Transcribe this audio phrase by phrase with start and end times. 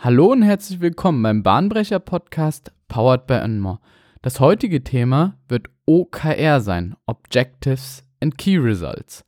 [0.00, 3.80] Hallo und herzlich willkommen beim Bahnbrecher Podcast Powered by Unmore.
[4.22, 9.24] Das heutige Thema wird OKR sein, Objectives and Key Results.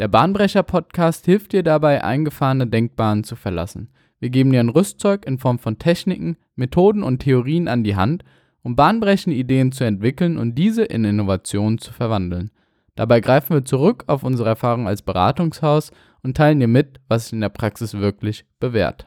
[0.00, 3.90] Der Bahnbrecher Podcast hilft dir dabei, eingefahrene Denkbahnen zu verlassen.
[4.18, 8.24] Wir geben dir ein Rüstzeug in Form von Techniken, Methoden und Theorien an die Hand,
[8.62, 12.50] um bahnbrechende Ideen zu entwickeln und diese in Innovationen zu verwandeln.
[12.94, 17.34] Dabei greifen wir zurück auf unsere Erfahrung als Beratungshaus und teilen dir mit, was sich
[17.34, 19.06] in der Praxis wirklich bewährt.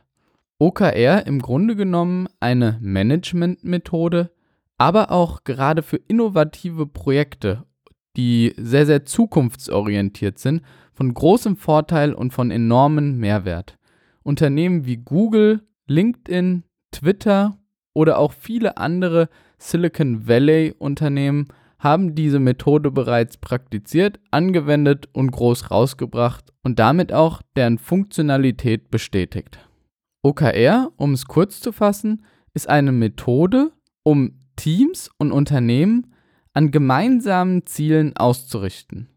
[0.61, 4.29] OKR im Grunde genommen eine Managementmethode,
[4.77, 7.63] aber auch gerade für innovative Projekte,
[8.15, 10.61] die sehr, sehr zukunftsorientiert sind,
[10.93, 13.79] von großem Vorteil und von enormem Mehrwert.
[14.21, 17.57] Unternehmen wie Google, LinkedIn, Twitter
[17.95, 21.47] oder auch viele andere Silicon Valley Unternehmen
[21.79, 29.57] haben diese Methode bereits praktiziert, angewendet und groß rausgebracht und damit auch deren Funktionalität bestätigt.
[30.23, 33.71] OKR, um es kurz zu fassen, ist eine Methode,
[34.03, 36.13] um Teams und Unternehmen
[36.53, 39.07] an gemeinsamen Zielen auszurichten,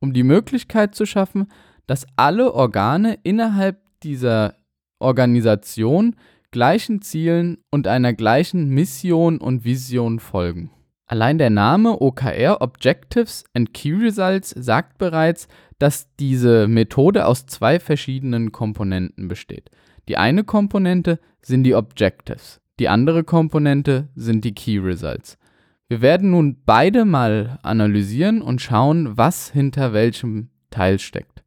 [0.00, 1.46] um die Möglichkeit zu schaffen,
[1.86, 4.56] dass alle Organe innerhalb dieser
[4.98, 6.16] Organisation
[6.50, 10.70] gleichen Zielen und einer gleichen Mission und Vision folgen.
[11.06, 17.80] Allein der Name OKR Objectives and Key Results sagt bereits, dass diese Methode aus zwei
[17.80, 19.70] verschiedenen Komponenten besteht.
[20.10, 25.38] Die eine Komponente sind die Objectives, die andere Komponente sind die Key Results.
[25.86, 31.44] Wir werden nun beide mal analysieren und schauen, was hinter welchem Teil steckt.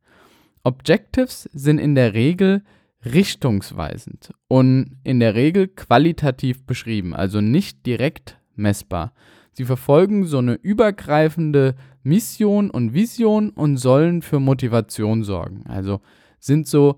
[0.63, 2.63] Objectives sind in der Regel
[3.03, 9.11] richtungsweisend und in der Regel qualitativ beschrieben, also nicht direkt messbar.
[9.51, 15.65] Sie verfolgen so eine übergreifende Mission und Vision und sollen für Motivation sorgen.
[15.67, 15.99] Also
[16.39, 16.97] sind so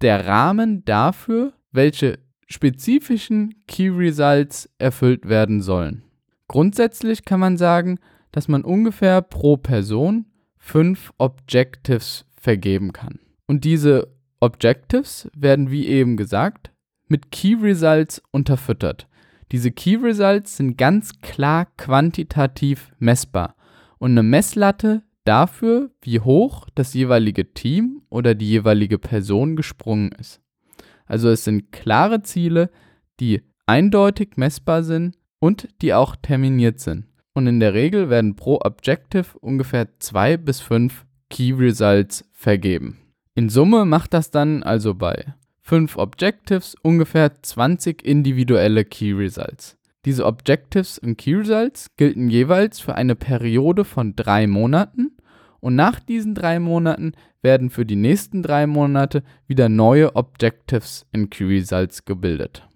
[0.00, 6.02] der Rahmen dafür, welche spezifischen Key Results erfüllt werden sollen.
[6.46, 7.98] Grundsätzlich kann man sagen,
[8.32, 10.26] dass man ungefähr pro Person
[10.56, 13.20] fünf Objectives vergeben kann.
[13.46, 14.08] Und diese
[14.40, 16.70] Objectives werden, wie eben gesagt,
[17.08, 19.08] mit Key Results unterfüttert.
[19.50, 23.56] Diese Key Results sind ganz klar quantitativ messbar
[23.98, 30.40] und eine Messlatte dafür, wie hoch das jeweilige Team oder die jeweilige Person gesprungen ist.
[31.04, 32.70] Also es sind klare Ziele,
[33.20, 37.04] die eindeutig messbar sind und die auch terminiert sind.
[37.34, 42.98] Und in der Regel werden pro Objective ungefähr zwei bis fünf Key Results vergeben.
[43.34, 49.76] In Summe macht das dann also bei fünf Objectives ungefähr 20 individuelle Key Results.
[50.06, 55.12] Diese Objectives und Key Results gelten jeweils für eine Periode von drei Monaten
[55.60, 61.30] und nach diesen drei Monaten werden für die nächsten drei Monate wieder neue Objectives in
[61.30, 62.66] Q-Results gebildet.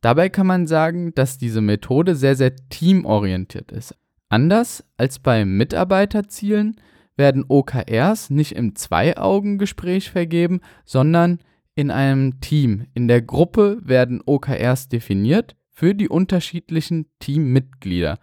[0.00, 3.94] Dabei kann man sagen, dass diese Methode sehr, sehr teamorientiert ist.
[4.28, 6.76] Anders als bei Mitarbeiterzielen
[7.16, 11.40] werden OKRs nicht im Zwei-Augen-Gespräch vergeben, sondern
[11.74, 12.86] in einem Team.
[12.94, 18.18] In der Gruppe werden OKRs definiert für die unterschiedlichen Teammitglieder.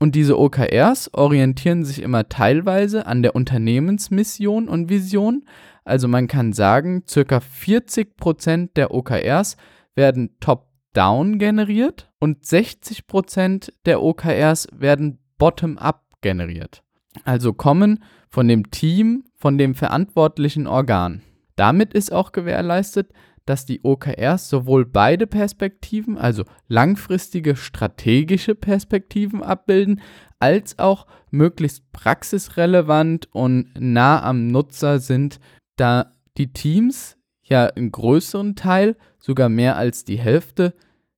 [0.00, 5.44] Und diese OKRs orientieren sich immer teilweise an der Unternehmensmission und Vision.
[5.84, 9.58] Also man kann sagen, circa 40% der OKRs
[9.94, 16.82] werden top-down generiert und 60% der OKRs werden bottom-up generiert.
[17.24, 21.20] Also kommen von dem Team, von dem verantwortlichen Organ.
[21.56, 23.12] Damit ist auch gewährleistet,
[23.46, 30.00] dass die OKRs sowohl beide Perspektiven, also langfristige strategische Perspektiven abbilden,
[30.38, 35.40] als auch möglichst praxisrelevant und nah am Nutzer sind,
[35.76, 40.74] da die Teams ja einen größeren Teil, sogar mehr als die Hälfte,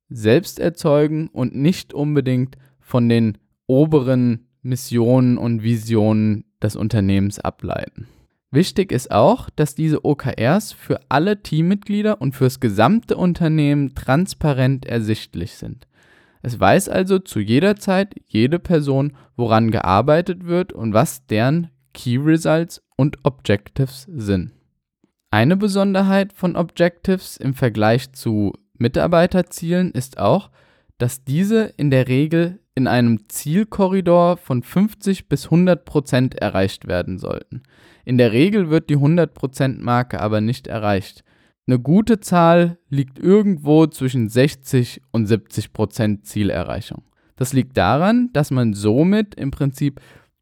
[0.08, 8.08] selbst erzeugen und nicht unbedingt von den oberen Missionen und Visionen des Unternehmens ableiten.
[8.52, 15.54] Wichtig ist auch, dass diese OKRs für alle Teammitglieder und fürs gesamte Unternehmen transparent ersichtlich
[15.54, 15.88] sind.
[16.42, 22.18] Es weiß also zu jeder Zeit jede Person, woran gearbeitet wird und was deren Key
[22.18, 24.52] Results und Objectives sind.
[25.30, 30.50] Eine Besonderheit von Objectives im Vergleich zu Mitarbeiterzielen ist auch,
[30.98, 37.18] dass diese in der Regel in einem Zielkorridor von 50 bis 100 Prozent erreicht werden
[37.18, 37.62] sollten.
[38.04, 41.22] In der Regel wird die 100%-Marke aber nicht erreicht.
[41.66, 47.04] Eine gute Zahl liegt irgendwo zwischen 60 und 70% Zielerreichung.
[47.36, 50.00] Das liegt daran, dass man somit im Prinzip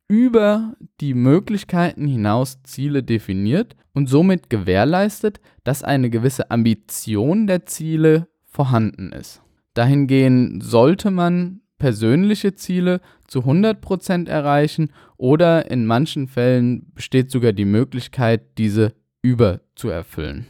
[0.09, 8.29] über die Möglichkeiten hinaus Ziele definiert und somit gewährleistet, dass eine gewisse Ambition der Ziele
[8.45, 9.43] vorhanden ist.
[9.75, 17.65] Dahingehend sollte man persönliche Ziele zu 100% erreichen oder in manchen Fällen besteht sogar die
[17.65, 20.47] Möglichkeit, diese überzuerfüllen.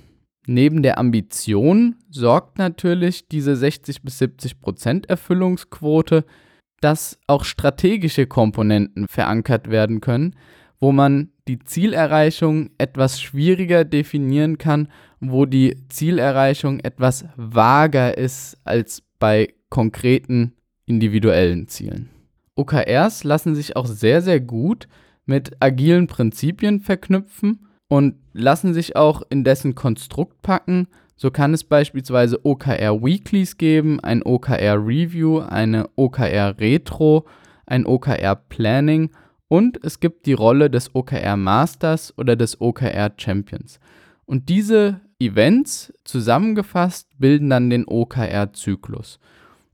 [0.46, 6.25] Neben der Ambition sorgt natürlich diese 60 bis 70% Erfüllungsquote,
[6.81, 10.34] dass auch strategische Komponenten verankert werden können,
[10.81, 14.88] wo man die Zielerreichung etwas schwieriger definieren kann,
[15.20, 20.55] wo die Zielerreichung etwas vager ist als bei konkreten
[20.87, 22.11] individuellen Zielen.
[22.56, 24.88] OKRs lassen sich auch sehr, sehr gut
[25.25, 30.88] mit agilen Prinzipien verknüpfen und lassen sich auch in dessen Konstrukt packen.
[31.17, 37.26] So kann es beispielsweise OKR Weeklies geben, ein OKR Review, eine OKR Retro,
[37.66, 39.11] ein OKR Planning
[39.49, 43.81] und es gibt die Rolle des OKR Masters oder des OKR Champions.
[44.25, 49.20] Und diese Events zusammengefasst bilden dann den OKR-Zyklus.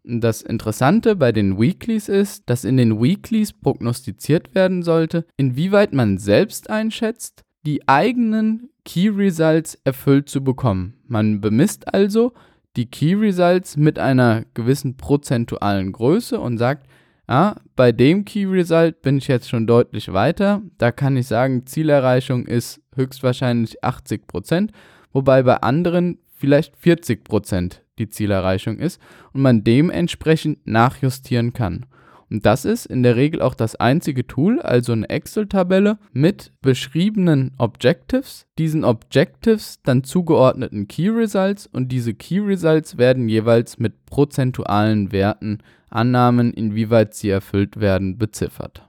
[0.04, 6.19] Das Interessante bei den Weeklies ist, dass in den Weeklies prognostiziert werden sollte, inwieweit man
[6.19, 10.94] selbst einschätzt, die eigenen Key Results erfüllt zu bekommen.
[11.08, 12.32] Man bemisst also
[12.76, 16.87] die Key Results mit einer gewissen prozentualen Größe und sagt,
[17.28, 20.62] ja, bei dem Key Result bin ich jetzt schon deutlich weiter.
[20.78, 24.70] Da kann ich sagen, Zielerreichung ist höchstwahrscheinlich 80%,
[25.16, 29.00] wobei bei anderen vielleicht 40% die Zielerreichung ist
[29.32, 31.86] und man dementsprechend nachjustieren kann.
[32.28, 37.52] Und das ist in der Regel auch das einzige Tool, also eine Excel-Tabelle mit beschriebenen
[37.56, 45.12] Objectives, diesen Objectives dann zugeordneten Key Results und diese Key Results werden jeweils mit prozentualen
[45.12, 48.86] Werten, Annahmen, inwieweit sie erfüllt werden, beziffert.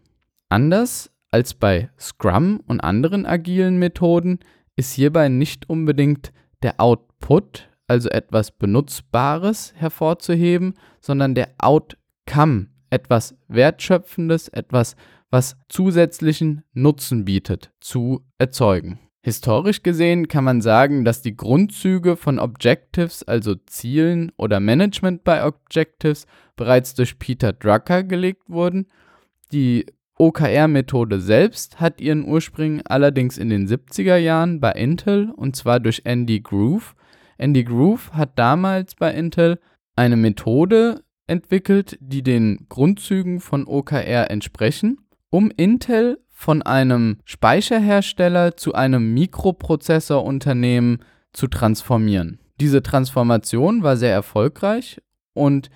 [0.49, 4.39] Anders als bei Scrum und anderen agilen Methoden
[4.77, 6.31] ist hierbei nicht unbedingt
[6.61, 14.95] der Output, also etwas Benutzbares, hervorzuheben, sondern der Outcome, etwas Wertschöpfendes, etwas,
[15.29, 18.99] was zusätzlichen Nutzen bietet, zu erzeugen.
[19.21, 25.43] Historisch gesehen kann man sagen, dass die Grundzüge von Objectives, also Zielen oder Management bei
[25.45, 28.87] Objectives, bereits durch Peter Drucker gelegt wurden.
[29.51, 29.85] Die
[30.19, 36.01] OKR-Methode selbst hat ihren Ursprung allerdings in den 70er Jahren bei Intel und zwar durch
[36.05, 36.95] Andy Groove.
[37.37, 39.59] Andy Groove hat damals bei Intel
[39.95, 44.97] eine Methode entwickelt, die den Grundzügen von OKR entsprechen,
[45.29, 51.03] um Intel von einem Speicherhersteller zu einem Mikroprozessorunternehmen
[51.33, 52.39] zu transformieren.
[52.59, 54.99] Diese Transformation war sehr erfolgreich
[55.33, 55.69] und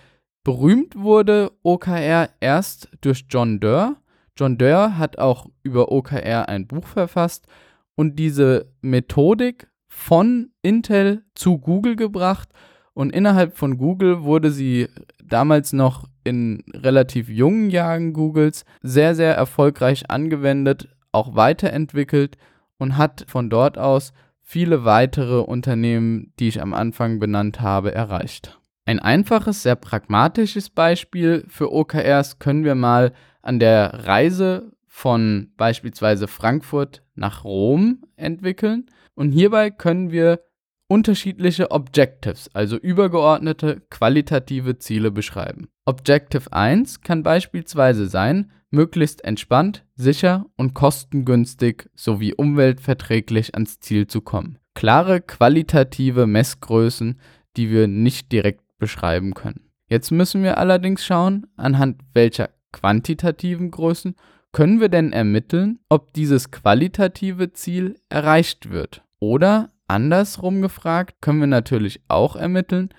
[0.44, 4.01] berühmt wurde OKR erst durch John Doerr.
[4.42, 7.46] John Doerr hat auch über OKR ein Buch verfasst
[7.94, 12.50] und diese Methodik von Intel zu Google gebracht
[12.96, 14.88] und innerhalb von Google wurde sie
[15.24, 22.36] damals noch in relativ jungen Jahren Googles sehr, sehr erfolgreich angewendet, auch weiterentwickelt
[22.80, 24.12] und hat von dort aus
[24.42, 28.60] viele weitere Unternehmen, die ich am Anfang benannt habe, erreicht.
[28.86, 36.28] Ein einfaches, sehr pragmatisches Beispiel für OKRs können wir mal an der Reise von beispielsweise
[36.28, 38.88] Frankfurt nach Rom entwickeln.
[39.16, 40.42] Und hierbei können wir
[40.88, 45.70] unterschiedliche Objectives, also übergeordnete qualitative Ziele beschreiben.
[45.86, 54.20] Objective 1 kann beispielsweise sein, möglichst entspannt, sicher und kostengünstig sowie umweltverträglich ans Ziel zu
[54.20, 54.60] kommen.
[54.74, 57.20] Klare qualitative Messgrößen,
[57.56, 59.70] die wir nicht direkt beschreiben können.
[59.88, 64.16] Jetzt müssen wir allerdings schauen, anhand welcher quantitativen Größen
[64.52, 71.48] können wir denn ermitteln, ob dieses qualitative Ziel erreicht wird oder Andersrum gefragt, können wir
[71.48, 72.90] natürlich auch ermitteln,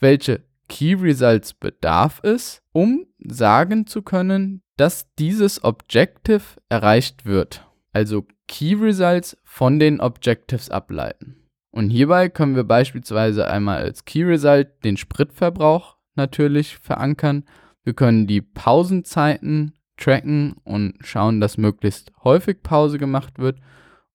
[0.00, 7.66] welche Key Results bedarf es, um sagen zu können, dass dieses Objective erreicht wird.
[7.92, 11.36] Also Key Results von den Objectives ableiten.
[11.70, 17.44] Und hierbei können wir beispielsweise einmal als Key Result den Spritverbrauch natürlich verankern.
[17.86, 23.60] Wir können die Pausenzeiten tracken und schauen, dass möglichst häufig Pause gemacht wird.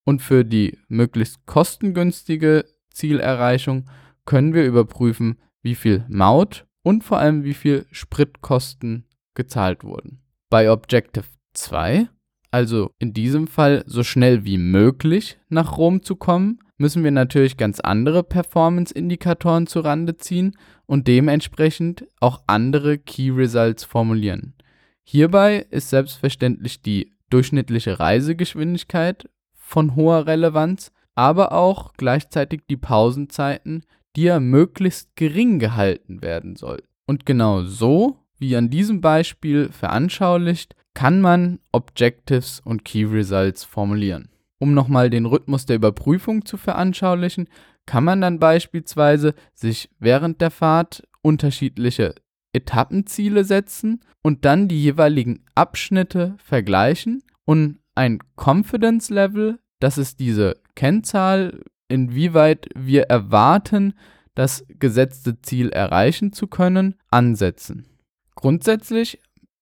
[0.03, 3.89] Und für die möglichst kostengünstige Zielerreichung
[4.25, 10.21] können wir überprüfen, wie viel Maut und vor allem wie viel Spritkosten gezahlt wurden.
[10.49, 12.09] Bei Objective 2,
[12.51, 17.57] also in diesem Fall so schnell wie möglich nach Rom zu kommen, müssen wir natürlich
[17.57, 20.57] ganz andere Performance-Indikatoren zu Rande ziehen
[20.87, 24.55] und dementsprechend auch andere Key Results formulieren.
[25.03, 33.85] Hierbei ist selbstverständlich die durchschnittliche Reisegeschwindigkeit von hoher Relevanz, aber auch gleichzeitig die Pausenzeiten,
[34.15, 36.87] die ja möglichst gering gehalten werden sollten.
[37.05, 44.29] Und genau so, wie an diesem Beispiel veranschaulicht, kann man Objectives und Key Results formulieren.
[44.61, 47.49] Um nochmal den Rhythmus der Überprüfung zu veranschaulichen,
[47.87, 52.13] kann man dann beispielsweise sich während der Fahrt unterschiedliche
[52.53, 60.57] Etappenziele setzen und dann die jeweiligen Abschnitte vergleichen und ein Confidence Level, das ist diese
[60.75, 63.95] Kennzahl, inwieweit wir erwarten,
[64.35, 67.87] das gesetzte Ziel erreichen zu können, ansetzen.
[68.35, 69.19] Grundsätzlich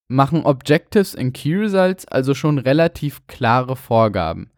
[0.09, 4.51] machen Objectives in Key Results also schon relativ klare Vorgaben.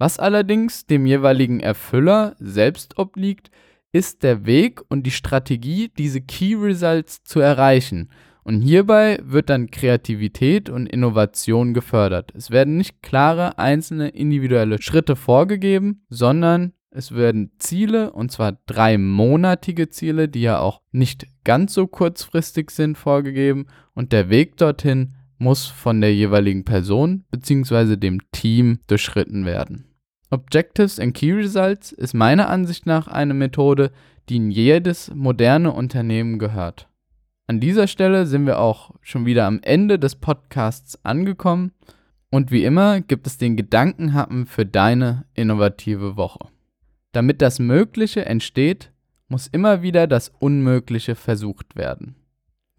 [0.00, 3.50] Was allerdings dem jeweiligen Erfüller selbst obliegt,
[3.92, 8.08] ist der Weg und die Strategie, diese Key Results zu erreichen.
[8.42, 12.32] Und hierbei wird dann Kreativität und Innovation gefördert.
[12.34, 19.90] Es werden nicht klare einzelne individuelle Schritte vorgegeben, sondern es werden Ziele, und zwar dreimonatige
[19.90, 23.66] Ziele, die ja auch nicht ganz so kurzfristig sind, vorgegeben.
[23.92, 27.96] Und der Weg dorthin muss von der jeweiligen Person bzw.
[27.96, 29.89] dem Team durchschritten werden.
[30.30, 33.90] Objectives and Key Results ist meiner Ansicht nach eine Methode,
[34.28, 36.88] die in jedes moderne Unternehmen gehört.
[37.48, 41.72] An dieser Stelle sind wir auch schon wieder am Ende des Podcasts angekommen
[42.30, 46.46] und wie immer gibt es den Gedankenhappen für deine innovative Woche.
[47.10, 48.92] Damit das Mögliche entsteht,
[49.26, 52.14] muss immer wieder das Unmögliche versucht werden.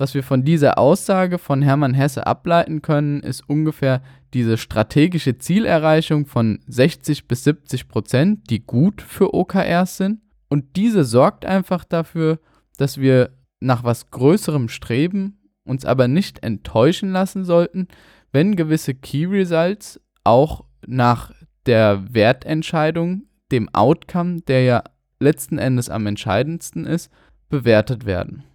[0.02, 4.02] Was wir von dieser Aussage von Hermann Hesse ableiten können, ist ungefähr
[4.34, 10.22] diese strategische Zielerreichung von 60 bis 70 Prozent, die gut für OKRs sind.
[10.50, 12.40] Und diese sorgt einfach dafür,
[12.78, 13.30] dass wir
[13.60, 17.88] nach was Größerem streben, uns aber nicht enttäuschen lassen sollten,
[18.32, 21.32] wenn gewisse Key Results auch nach
[21.68, 24.84] der Wertentscheidung, dem Outcome, der ja
[25.20, 27.12] letzten Endes am entscheidendsten ist,
[27.50, 28.46] bewertet werden.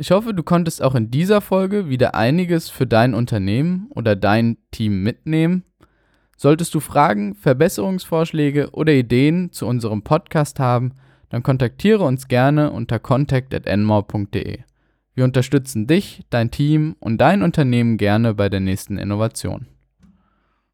[0.00, 4.56] Ich hoffe, du konntest auch in dieser Folge wieder einiges für dein Unternehmen oder dein
[4.70, 5.62] Team mitnehmen.
[6.38, 10.92] Solltest du Fragen, Verbesserungsvorschläge oder Ideen zu unserem Podcast haben,
[11.28, 14.60] dann kontaktiere uns gerne unter contact@enmore.de.
[15.12, 19.66] Wir unterstützen dich, dein Team und dein Unternehmen gerne bei der nächsten Innovation.